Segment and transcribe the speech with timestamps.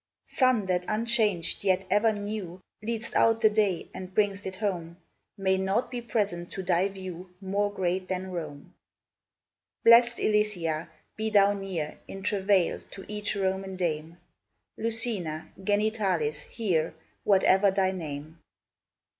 [0.25, 4.97] Sun, that unchanged, yet ever new, Lead'st out the day and bring'st it home,
[5.37, 8.73] May nought be present to thy view More great than Rome!
[9.83, 10.89] Blest Ilithyia!
[11.15, 14.17] be thou near In travail to each Roman dame!
[14.75, 18.39] Lucina, Genitalis, hear, Whate'er thy name!